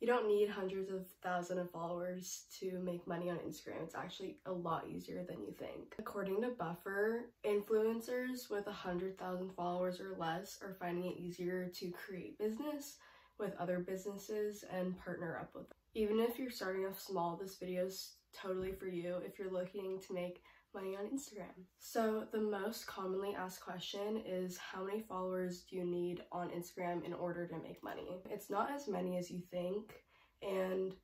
You 0.00 0.06
don't 0.06 0.26
need 0.26 0.48
hundreds 0.48 0.90
of 0.90 1.06
thousands 1.22 1.60
of 1.60 1.70
followers 1.70 2.44
to 2.58 2.78
make 2.82 3.06
money 3.06 3.28
on 3.28 3.36
Instagram. 3.36 3.82
It's 3.84 3.94
actually 3.94 4.38
a 4.46 4.52
lot 4.52 4.86
easier 4.88 5.24
than 5.28 5.42
you 5.42 5.52
think. 5.58 5.94
According 5.98 6.40
to 6.40 6.48
Buffer, 6.58 7.26
influencers 7.44 8.50
with 8.50 8.64
100,000 8.64 9.50
followers 9.54 10.00
or 10.00 10.16
less 10.16 10.58
are 10.62 10.76
finding 10.80 11.04
it 11.04 11.18
easier 11.18 11.70
to 11.74 11.90
create 11.90 12.38
business 12.38 12.96
with 13.38 13.54
other 13.58 13.80
businesses 13.80 14.64
and 14.72 14.98
partner 14.98 15.38
up 15.38 15.54
with 15.54 15.68
them. 15.68 15.76
Even 15.94 16.18
if 16.18 16.38
you're 16.38 16.50
starting 16.50 16.86
off 16.86 16.98
small, 16.98 17.36
this 17.36 17.58
video 17.58 17.84
is 17.84 18.12
totally 18.32 18.72
for 18.72 18.86
you 18.86 19.16
if 19.26 19.38
you're 19.38 19.52
looking 19.52 20.00
to 20.06 20.14
make 20.14 20.42
money 20.74 20.96
on 20.96 21.06
Instagram. 21.06 21.64
So 21.78 22.24
the 22.32 22.40
most 22.40 22.86
commonly 22.86 23.34
asked 23.34 23.60
question 23.60 24.22
is 24.26 24.56
how 24.56 24.84
many 24.84 25.02
followers 25.02 25.64
do 25.68 25.76
you 25.76 25.84
need 25.84 26.22
on 26.32 26.50
Instagram 26.50 27.04
in 27.04 27.12
order 27.12 27.46
to 27.46 27.58
make 27.58 27.82
money? 27.82 28.22
It's 28.30 28.50
not 28.50 28.70
as 28.70 28.88
many 28.88 29.16
as 29.18 29.30
you 29.30 29.40
think 29.50 30.02
and 30.42 30.94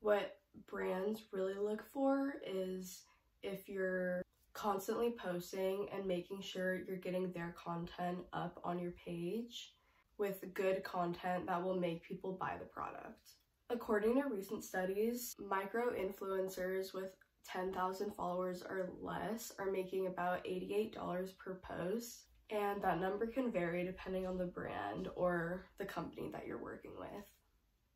what 0.00 0.38
brands 0.68 1.22
really 1.32 1.54
look 1.54 1.84
for 1.92 2.34
is 2.46 3.04
if 3.42 3.68
you're 3.68 4.22
constantly 4.52 5.14
posting 5.18 5.88
and 5.94 6.06
making 6.06 6.42
sure 6.42 6.82
you're 6.86 6.96
getting 6.96 7.32
their 7.32 7.54
content 7.56 8.18
up 8.32 8.60
on 8.64 8.78
your 8.78 8.92
page 8.92 9.74
with 10.18 10.44
good 10.54 10.84
content 10.84 11.46
that 11.46 11.62
will 11.62 11.78
make 11.78 12.02
people 12.02 12.36
buy 12.38 12.54
the 12.58 12.66
product. 12.66 13.30
According 13.70 14.20
to 14.20 14.28
recent 14.28 14.62
studies, 14.62 15.34
micro 15.38 15.92
influencers 15.94 16.92
with 16.92 17.16
10,000 17.44 18.14
followers 18.14 18.62
or 18.62 18.90
less 19.00 19.52
are 19.58 19.70
making 19.70 20.06
about 20.06 20.44
$88 20.44 21.36
per 21.38 21.60
post. 21.66 22.24
And 22.50 22.82
that 22.82 23.00
number 23.00 23.26
can 23.26 23.50
vary 23.50 23.84
depending 23.84 24.26
on 24.26 24.36
the 24.36 24.44
brand 24.44 25.08
or 25.16 25.66
the 25.78 25.84
company 25.84 26.30
that 26.32 26.46
you're 26.46 26.62
working 26.62 26.92
with. 26.98 27.26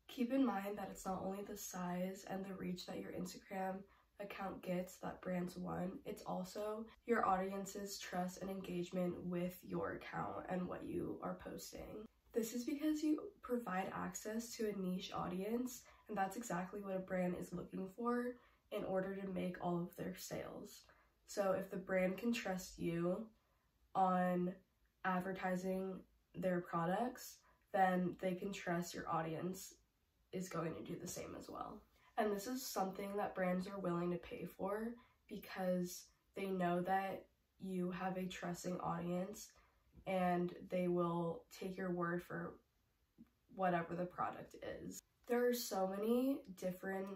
Keep 0.07 0.33
in 0.33 0.45
mind 0.45 0.77
that 0.77 0.89
it's 0.91 1.05
not 1.05 1.21
only 1.23 1.43
the 1.43 1.57
size 1.57 2.25
and 2.29 2.43
the 2.43 2.53
reach 2.53 2.85
that 2.87 2.99
your 2.99 3.11
Instagram 3.11 3.75
account 4.19 4.63
gets 4.63 4.95
that 4.95 5.21
brands 5.21 5.57
want, 5.57 5.91
it's 6.05 6.23
also 6.23 6.85
your 7.05 7.25
audience's 7.25 7.99
trust 7.99 8.41
and 8.41 8.49
engagement 8.49 9.13
with 9.25 9.59
your 9.63 9.93
account 9.93 10.45
and 10.49 10.67
what 10.67 10.83
you 10.85 11.19
are 11.21 11.37
posting. 11.43 12.07
This 12.33 12.53
is 12.53 12.65
because 12.65 13.03
you 13.03 13.19
provide 13.41 13.91
access 13.93 14.55
to 14.55 14.69
a 14.69 14.79
niche 14.79 15.11
audience, 15.13 15.81
and 16.07 16.17
that's 16.17 16.37
exactly 16.37 16.79
what 16.81 16.95
a 16.95 16.99
brand 16.99 17.35
is 17.39 17.53
looking 17.53 17.87
for 17.95 18.35
in 18.71 18.83
order 18.83 19.15
to 19.15 19.27
make 19.29 19.57
all 19.61 19.77
of 19.77 19.95
their 19.95 20.15
sales. 20.15 20.83
So 21.25 21.51
if 21.51 21.69
the 21.69 21.77
brand 21.77 22.17
can 22.17 22.33
trust 22.33 22.79
you 22.79 23.25
on 23.95 24.53
advertising 25.05 25.99
their 26.35 26.61
products, 26.61 27.37
then 27.73 28.15
they 28.21 28.33
can 28.33 28.51
trust 28.51 28.93
your 28.93 29.09
audience 29.09 29.73
is 30.33 30.49
going 30.49 30.73
to 30.75 30.83
do 30.83 30.97
the 30.99 31.07
same 31.07 31.35
as 31.37 31.49
well. 31.49 31.81
And 32.17 32.31
this 32.31 32.47
is 32.47 32.65
something 32.65 33.15
that 33.17 33.35
brands 33.35 33.67
are 33.67 33.79
willing 33.79 34.11
to 34.11 34.17
pay 34.17 34.45
for 34.45 34.93
because 35.27 36.05
they 36.35 36.47
know 36.47 36.81
that 36.81 37.25
you 37.59 37.91
have 37.91 38.17
a 38.17 38.25
trusting 38.25 38.79
audience 38.79 39.49
and 40.05 40.53
they 40.69 40.87
will 40.87 41.43
take 41.57 41.77
your 41.77 41.91
word 41.91 42.23
for 42.23 42.55
whatever 43.55 43.95
the 43.95 44.05
product 44.05 44.55
is. 44.83 44.99
There 45.27 45.47
are 45.47 45.53
so 45.53 45.87
many 45.87 46.37
different 46.55 47.07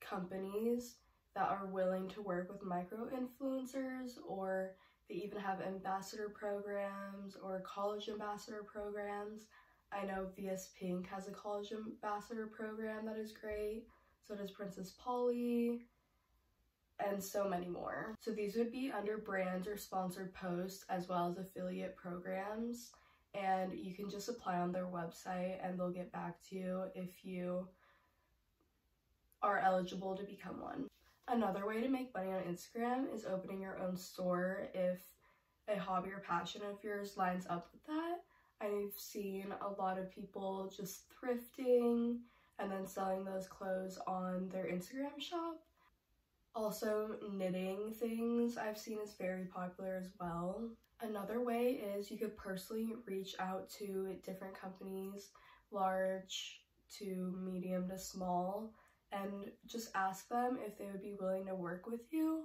companies 0.00 0.96
that 1.34 1.48
are 1.48 1.66
willing 1.66 2.08
to 2.08 2.22
work 2.22 2.48
with 2.50 2.62
micro 2.62 3.08
influencers 3.08 4.12
or 4.26 4.72
they 5.08 5.16
even 5.16 5.38
have 5.38 5.60
ambassador 5.60 6.28
programs 6.28 7.36
or 7.42 7.62
college 7.66 8.08
ambassador 8.08 8.64
programs. 8.70 9.46
I 9.92 10.04
know 10.04 10.26
VS 10.36 10.70
Pink 10.78 11.08
has 11.08 11.28
a 11.28 11.32
college 11.32 11.72
ambassador 11.72 12.46
program 12.46 13.06
that 13.06 13.16
is 13.16 13.32
great. 13.32 13.84
So 14.22 14.34
does 14.34 14.50
Princess 14.50 14.94
Polly 15.02 15.86
and 17.04 17.22
so 17.22 17.48
many 17.48 17.68
more. 17.68 18.14
So 18.20 18.32
these 18.32 18.56
would 18.56 18.72
be 18.72 18.90
under 18.90 19.18
brands 19.18 19.66
or 19.66 19.76
sponsored 19.76 20.34
posts 20.34 20.84
as 20.90 21.08
well 21.08 21.28
as 21.30 21.38
affiliate 21.38 21.96
programs 21.96 22.90
and 23.34 23.72
you 23.72 23.94
can 23.94 24.08
just 24.08 24.28
apply 24.28 24.58
on 24.58 24.72
their 24.72 24.86
website 24.86 25.56
and 25.62 25.78
they'll 25.78 25.90
get 25.90 26.12
back 26.12 26.36
to 26.48 26.56
you 26.56 26.84
if 26.94 27.24
you 27.24 27.68
are 29.42 29.58
eligible 29.58 30.16
to 30.16 30.22
become 30.24 30.60
one. 30.60 30.86
Another 31.28 31.66
way 31.66 31.80
to 31.80 31.88
make 31.88 32.14
money 32.14 32.32
on 32.32 32.42
Instagram 32.42 33.14
is 33.14 33.26
opening 33.26 33.60
your 33.60 33.78
own 33.78 33.96
store 33.96 34.68
if 34.74 34.98
a 35.68 35.78
hobby 35.78 36.10
or 36.10 36.22
passion 36.26 36.62
of 36.62 36.82
yours 36.82 37.16
lines 37.16 37.46
up 37.50 37.68
with 37.72 37.84
that. 37.86 38.20
I've 38.60 38.98
seen 38.98 39.46
a 39.60 39.80
lot 39.80 39.98
of 39.98 40.10
people 40.10 40.72
just 40.74 41.02
thrifting 41.10 42.18
and 42.58 42.72
then 42.72 42.86
selling 42.86 43.24
those 43.24 43.46
clothes 43.46 43.98
on 44.06 44.48
their 44.48 44.64
Instagram 44.64 45.20
shop. 45.20 45.60
Also, 46.54 47.16
knitting 47.30 47.92
things 47.92 48.56
I've 48.56 48.78
seen 48.78 48.98
is 48.98 49.12
very 49.12 49.44
popular 49.44 49.96
as 49.96 50.08
well. 50.18 50.70
Another 51.00 51.40
way 51.40 51.80
is 51.96 52.10
you 52.10 52.18
could 52.18 52.36
personally 52.36 52.94
reach 53.06 53.36
out 53.38 53.70
to 53.78 54.16
different 54.24 54.58
companies, 54.58 55.28
large 55.70 56.62
to 56.98 57.32
medium 57.38 57.88
to 57.88 57.98
small, 57.98 58.72
and 59.12 59.50
just 59.66 59.90
ask 59.94 60.28
them 60.28 60.58
if 60.64 60.78
they 60.78 60.86
would 60.86 61.02
be 61.02 61.16
willing 61.18 61.46
to 61.46 61.54
work 61.54 61.86
with 61.86 62.12
you. 62.12 62.44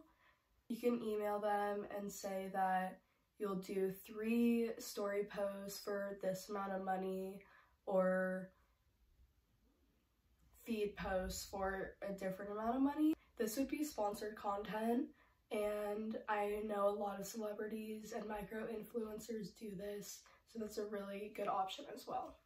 You 0.69 0.77
can 0.77 1.03
email 1.03 1.39
them 1.39 1.85
and 1.97 2.11
say 2.11 2.49
that 2.53 2.99
you'll 3.37 3.55
do 3.55 3.91
three 3.91 4.69
story 4.79 5.25
posts 5.29 5.79
for 5.83 6.17
this 6.21 6.49
amount 6.49 6.71
of 6.71 6.85
money 6.85 7.41
or 7.85 8.49
feed 10.63 10.95
posts 10.95 11.45
for 11.49 11.95
a 12.07 12.13
different 12.13 12.51
amount 12.51 12.77
of 12.77 12.81
money. 12.81 13.13
This 13.37 13.57
would 13.57 13.67
be 13.67 13.83
sponsored 13.83 14.35
content 14.35 15.07
and 15.51 16.17
I 16.29 16.61
know 16.65 16.87
a 16.87 16.97
lot 16.97 17.19
of 17.19 17.27
celebrities 17.27 18.13
and 18.13 18.27
micro 18.27 18.65
influencers 18.65 19.55
do 19.59 19.71
this, 19.77 20.21
so 20.47 20.59
that's 20.59 20.77
a 20.77 20.85
really 20.85 21.31
good 21.35 21.47
option 21.47 21.85
as 21.93 22.07
well 22.07 22.37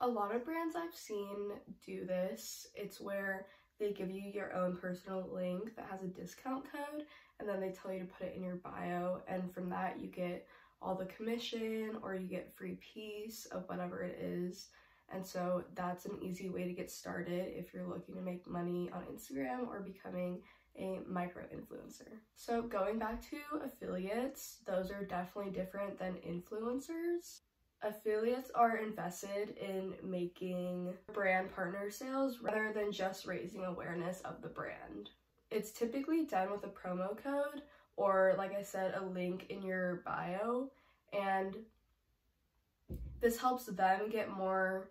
a 0.00 0.08
lot 0.08 0.34
of 0.34 0.44
brands 0.44 0.76
I've 0.76 0.94
seen 0.94 1.52
do 1.84 2.04
this. 2.04 2.68
It's 2.74 3.00
where 3.00 3.46
they 3.78 3.92
give 3.92 4.10
you 4.10 4.22
your 4.32 4.54
own 4.54 4.76
personal 4.76 5.28
link 5.32 5.74
that 5.76 5.88
has 5.90 6.02
a 6.02 6.06
discount 6.06 6.64
code 6.70 7.04
and 7.38 7.48
then 7.48 7.60
they 7.60 7.70
tell 7.70 7.92
you 7.92 8.00
to 8.00 8.06
put 8.06 8.26
it 8.26 8.34
in 8.36 8.42
your 8.42 8.56
bio 8.56 9.20
and 9.28 9.52
from 9.52 9.70
that 9.70 10.00
you 10.00 10.08
get 10.08 10.46
all 10.80 10.94
the 10.94 11.06
commission 11.06 11.96
or 12.02 12.14
you 12.14 12.28
get 12.28 12.54
free 12.56 12.78
piece 12.94 13.46
of 13.46 13.68
whatever 13.68 14.02
it 14.02 14.18
is. 14.20 14.68
And 15.12 15.24
so 15.24 15.64
that's 15.74 16.04
an 16.04 16.18
easy 16.20 16.48
way 16.48 16.64
to 16.64 16.72
get 16.72 16.90
started 16.90 17.52
if 17.56 17.72
you're 17.72 17.86
looking 17.86 18.14
to 18.16 18.20
make 18.20 18.46
money 18.46 18.90
on 18.92 19.02
Instagram 19.04 19.66
or 19.68 19.80
becoming 19.80 20.42
a 20.76 21.00
micro 21.08 21.42
influencer. 21.44 22.18
So 22.36 22.62
going 22.62 22.98
back 22.98 23.22
to 23.30 23.36
affiliates, 23.64 24.58
those 24.66 24.90
are 24.90 25.04
definitely 25.04 25.52
different 25.52 25.98
than 25.98 26.14
influencers. 26.14 27.40
Affiliates 27.82 28.50
are 28.54 28.78
invested 28.78 29.56
in 29.56 29.94
making 30.02 30.94
brand 31.12 31.54
partner 31.54 31.90
sales 31.90 32.40
rather 32.40 32.72
than 32.72 32.90
just 32.90 33.26
raising 33.26 33.64
awareness 33.64 34.20
of 34.22 34.42
the 34.42 34.48
brand. 34.48 35.10
It's 35.50 35.70
typically 35.70 36.24
done 36.24 36.50
with 36.50 36.64
a 36.64 36.68
promo 36.68 37.16
code 37.22 37.62
or, 37.96 38.34
like 38.36 38.54
I 38.54 38.62
said, 38.62 38.94
a 38.94 39.04
link 39.04 39.46
in 39.48 39.62
your 39.62 40.02
bio, 40.04 40.70
and 41.12 41.56
this 43.20 43.38
helps 43.38 43.66
them 43.66 44.08
get 44.10 44.30
more 44.30 44.90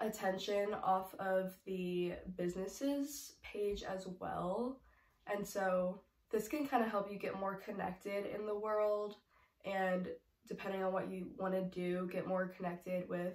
attention 0.00 0.74
off 0.82 1.14
of 1.16 1.54
the 1.66 2.14
business's 2.36 3.34
page 3.42 3.82
as 3.82 4.06
well. 4.18 4.78
And 5.26 5.46
so 5.46 6.00
this 6.30 6.48
can 6.48 6.66
kind 6.66 6.82
of 6.82 6.90
help 6.90 7.12
you 7.12 7.18
get 7.18 7.38
more 7.38 7.56
connected 7.56 8.26
in 8.34 8.46
the 8.46 8.58
world 8.58 9.16
and 9.64 10.08
depending 10.48 10.82
on 10.82 10.92
what 10.92 11.10
you 11.10 11.26
want 11.38 11.54
to 11.54 11.62
do, 11.62 12.08
get 12.12 12.26
more 12.26 12.48
connected 12.56 13.08
with 13.08 13.34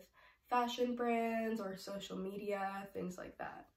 fashion 0.49 0.95
brands 0.95 1.59
or 1.59 1.75
social 1.77 2.17
media, 2.17 2.87
things 2.93 3.17
like 3.17 3.37
that. 3.37 3.67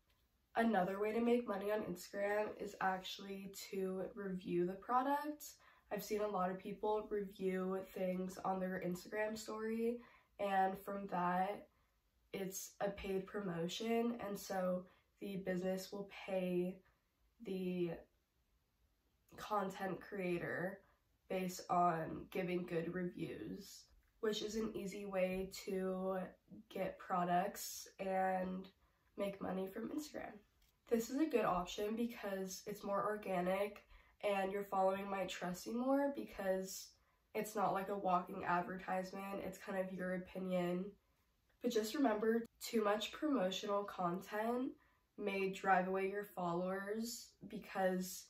Another 0.57 1.01
way 1.01 1.13
to 1.13 1.21
make 1.21 1.47
money 1.47 1.71
on 1.71 1.83
Instagram 1.83 2.49
is 2.61 2.75
actually 2.81 3.53
to 3.71 4.03
review 4.15 4.67
the 4.67 4.73
product. 4.73 5.45
I've 5.93 6.03
seen 6.03 6.21
a 6.21 6.29
lot 6.29 6.51
of 6.51 6.59
people 6.59 7.07
review 7.11 7.79
things 7.95 8.39
on 8.45 8.61
their 8.61 8.83
Instagram 8.87 9.39
story, 9.39 9.99
and 10.41 10.77
from 10.85 11.07
that, 11.11 11.69
it's 12.33 12.73
a 12.81 12.91
paid 12.91 13.27
promotion, 13.27 14.17
and 14.27 14.39
so 14.39 14.85
the 15.21 15.37
business 15.47 15.91
will 15.93 16.11
pay 16.27 16.77
the 17.45 17.93
content 19.37 20.01
creator 20.01 20.81
based 21.29 21.63
on 21.71 22.27
giving 22.31 22.65
good 22.67 22.95
reviews, 22.95 23.85
which 24.21 24.43
is 24.43 24.57
an 24.57 24.71
easy 24.75 25.05
way 25.07 25.51
to 25.67 26.19
get 26.71 26.99
products 26.99 27.89
and 28.01 28.69
make 29.17 29.41
money 29.43 29.67
from 29.69 29.91
Instagram. 29.91 30.33
This 30.89 31.11
is 31.11 31.21
a 31.21 31.27
good 31.27 31.45
option 31.45 31.97
because 31.97 32.63
it's 32.67 32.85
more 32.85 33.05
organic 33.05 33.85
and 34.25 34.53
your 34.53 34.65
following 34.65 35.09
might 35.11 35.29
trust 35.29 35.67
you 35.67 35.79
more 35.79 36.13
because 36.17 36.89
it's 37.35 37.55
not 37.55 37.73
like 37.75 37.89
a 37.89 37.99
walking 37.99 38.45
advertisement, 38.45 39.43
it's 39.45 39.59
kind 39.59 39.79
of 39.79 39.93
your 39.93 40.15
opinion 40.17 40.85
But 41.63 41.73
just 41.73 41.95
remember 41.95 42.45
too 42.63 42.83
much 42.85 43.13
promotional 43.13 43.85
content 43.85 44.73
may 45.19 45.51
drive 45.51 45.89
away 45.89 46.09
your 46.11 46.25
followers 46.25 47.31
because 47.49 48.27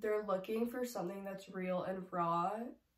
they're 0.00 0.24
looking 0.26 0.66
for 0.66 0.84
something 0.84 1.24
that's 1.24 1.48
real 1.48 1.84
and 1.84 2.02
raw 2.10 2.52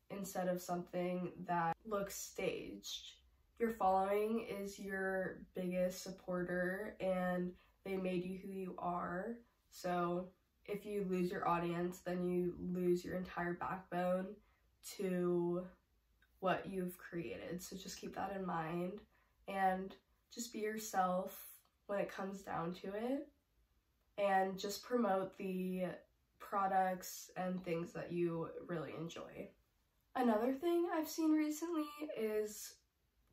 instead 0.09 0.47
of 0.47 0.61
something 0.61 1.31
that 1.47 1.75
looks 1.85 2.15
staged. 2.15 3.13
Your 3.59 3.71
following 3.71 4.45
is 4.49 4.79
your 4.79 5.39
biggest 5.55 6.03
supporter 6.03 6.95
and 6.99 7.51
they 7.85 7.95
made 7.95 8.25
you 8.25 8.39
who 8.43 8.51
you 8.51 8.75
are. 8.77 9.37
So 9.71 10.27
if 10.65 10.85
you 10.85 11.05
lose 11.09 11.31
your 11.31 11.47
audience, 11.47 11.99
then 11.99 12.27
you 12.27 12.53
lose 12.59 13.05
your 13.05 13.15
entire 13.15 13.53
backbone 13.53 14.27
to 14.97 15.63
what 16.39 16.65
you've 16.69 16.97
created. 16.97 17.61
So 17.61 17.75
just 17.75 17.99
keep 17.99 18.15
that 18.15 18.35
in 18.35 18.45
mind 18.45 18.99
and 19.47 19.95
just 20.33 20.51
be 20.51 20.59
yourself 20.59 21.39
when 21.87 21.99
it 21.99 22.11
comes 22.11 22.41
down 22.41 22.73
to 22.73 22.87
it 22.87 23.27
and 24.17 24.57
just 24.57 24.83
promote 24.83 25.37
the 25.37 25.85
products 26.55 27.29
and 27.35 27.61
things 27.65 27.91
that 27.91 28.13
you 28.13 28.47
really 28.67 28.93
enjoy. 28.97 29.49
Another 30.15 30.53
thing 30.53 30.87
I've 30.95 31.09
seen 31.09 31.33
recently 31.33 31.83
is 32.17 32.75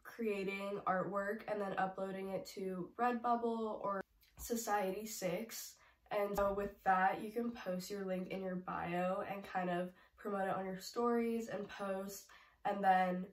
creating 0.03 0.81
artwork 0.89 1.43
and 1.47 1.61
then 1.61 1.73
uploading 1.79 2.31
it 2.31 2.45
to 2.57 2.89
Redbubble 3.01 3.81
or 3.85 4.03
Society6. 4.41 5.71
And 6.11 6.37
so 6.37 6.53
with 6.53 6.73
that, 6.85 7.21
you 7.23 7.31
can 7.31 7.53
post 7.53 7.93
your 7.93 8.05
link 8.05 8.31
in 8.31 8.43
your 8.43 8.57
bio 8.57 9.23
and 9.31 9.45
kind 9.45 9.71
of 9.71 9.91
promote 10.19 10.49
it 10.49 10.57
on 10.57 10.67
your 10.67 10.81
stories 10.81 11.47
and 11.49 11.69
posts. 11.69 12.25
And 12.65 12.83
then 12.83 13.25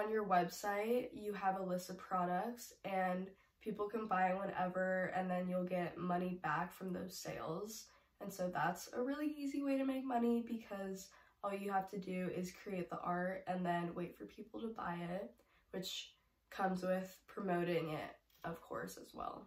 on 0.00 0.10
your 0.10 0.24
website, 0.24 1.08
you 1.12 1.34
have 1.34 1.60
a 1.60 1.62
list 1.62 1.90
of 1.90 1.98
products 1.98 2.72
and 2.86 3.28
people 3.60 3.86
can 3.86 4.06
buy 4.06 4.32
whenever 4.32 5.12
and 5.14 5.30
then 5.30 5.46
you'll 5.46 5.64
get 5.64 5.98
money 5.98 6.40
back 6.42 6.72
from 6.72 6.94
those 6.94 7.14
sales. 7.14 7.84
And 8.20 8.32
so 8.32 8.50
that's 8.52 8.88
a 8.96 9.02
really 9.02 9.34
easy 9.38 9.62
way 9.62 9.78
to 9.78 9.84
make 9.84 10.04
money 10.04 10.44
because 10.46 11.08
all 11.42 11.54
you 11.54 11.70
have 11.70 11.88
to 11.90 11.98
do 11.98 12.30
is 12.36 12.52
create 12.64 12.90
the 12.90 12.98
art 12.98 13.44
and 13.46 13.64
then 13.64 13.94
wait 13.94 14.16
for 14.16 14.24
people 14.24 14.60
to 14.60 14.68
buy 14.68 14.96
it, 15.12 15.30
which 15.70 16.12
comes 16.50 16.82
with 16.82 17.16
promoting 17.26 17.90
it, 17.90 18.16
of 18.44 18.60
course, 18.60 18.98
as 19.00 19.14
well. 19.14 19.46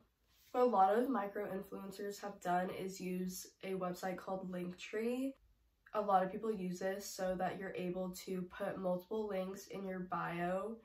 What 0.52 0.64
a 0.64 0.66
lot 0.66 0.98
of 0.98 1.10
micro 1.10 1.48
influencers 1.48 2.20
have 2.22 2.42
done 2.42 2.70
is 2.70 3.00
use 3.00 3.48
a 3.64 3.74
website 3.74 4.18
called 4.18 4.52
Linktree. 4.52 5.34
A 5.94 6.02
lot 6.02 6.24
of 6.24 6.32
people 6.32 6.52
use 6.52 6.80
this 6.80 7.06
so 7.06 7.36
that 7.36 7.60
you're 7.60 7.76
able 7.76 8.10
to 8.26 8.42
put 8.44 8.78
multiple 8.78 9.28
links 9.28 9.68
in 9.68 9.86
your 9.86 10.00
bio 10.00 10.76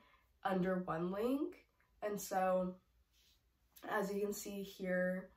under 0.43 0.83
one 0.85 1.11
link. 1.11 1.65
And 2.01 2.19
so, 2.19 2.75
as 3.89 4.13
you 4.13 4.21
can 4.21 4.33
see 4.33 4.63
here, 4.63 5.29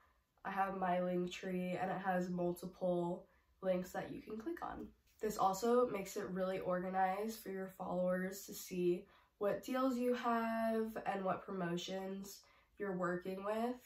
I 0.45 0.51
have 0.51 0.79
my 0.79 0.99
Linktree 0.99 1.81
and 1.81 1.91
it 1.91 2.01
has 2.05 2.31
multiple 2.31 3.27
links 3.63 3.91
that 3.93 4.13
you 4.13 4.23
can 4.23 4.39
click 4.39 4.63
on. 4.63 4.87
This 5.21 5.37
also 5.37 5.87
makes 5.89 6.17
it 6.17 6.29
really 6.31 6.61
organized 6.61 7.41
for 7.41 7.51
your 7.51 7.73
followers 7.77 8.47
to 8.47 8.55
see 8.55 9.05
what 9.39 9.65
deals 9.65 9.99
you 9.99 10.15
have 10.15 10.97
and 11.07 11.25
what 11.25 11.45
promotions 11.45 12.39
you're 12.79 12.97
working 12.97 13.45
with. 13.45 13.77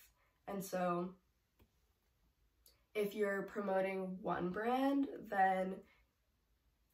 And 0.46 0.64
so 0.64 1.10
if 2.94 3.14
you're 3.14 3.42
promoting 3.42 4.16
one 4.22 4.50
brand, 4.50 5.08
then 5.28 5.74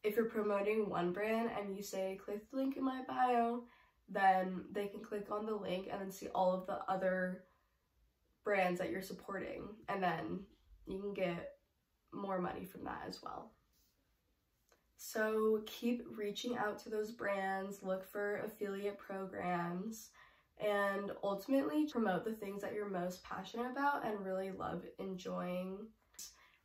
if 0.03 0.15
you're 0.15 0.25
promoting 0.25 0.89
one 0.89 1.13
brand 1.13 1.51
and 1.57 1.75
you 1.75 1.83
say 1.83 2.19
click 2.23 2.49
the 2.49 2.57
link 2.57 2.77
in 2.77 2.83
my 2.83 3.01
bio, 3.07 3.63
then 4.09 4.65
they 4.71 4.87
can 4.87 5.01
click 5.01 5.27
on 5.31 5.45
the 5.45 5.55
link 5.55 5.87
and 5.91 6.01
then 6.01 6.11
see 6.11 6.27
all 6.29 6.53
of 6.53 6.65
the 6.65 6.79
other 6.91 7.43
brands 8.43 8.79
that 8.79 8.89
you're 8.89 9.01
supporting 9.01 9.63
and 9.89 10.01
then 10.01 10.39
you 10.85 10.99
can 10.99 11.13
get 11.13 11.55
more 12.13 12.39
money 12.39 12.65
from 12.65 12.83
that 12.83 13.03
as 13.07 13.21
well. 13.23 13.51
So 14.97 15.61
keep 15.65 16.03
reaching 16.15 16.57
out 16.57 16.77
to 16.79 16.89
those 16.89 17.11
brands, 17.11 17.81
look 17.81 18.05
for 18.11 18.37
affiliate 18.45 18.99
programs, 18.99 20.09
and 20.59 21.11
ultimately 21.23 21.87
promote 21.87 22.23
the 22.23 22.33
things 22.33 22.61
that 22.61 22.73
you're 22.73 22.89
most 22.89 23.23
passionate 23.23 23.71
about 23.71 24.05
and 24.05 24.23
really 24.23 24.51
love 24.51 24.83
enjoying. 24.99 25.87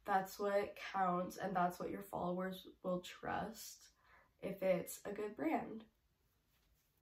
That's 0.04 0.38
what 0.38 0.76
counts 0.92 1.38
and 1.38 1.56
that's 1.56 1.80
what 1.80 1.90
your 1.90 2.02
followers 2.02 2.66
will 2.82 3.00
trust 3.00 3.88
if 4.42 4.62
it's 4.62 5.00
a 5.06 5.12
good 5.12 5.36
brand. 5.36 5.84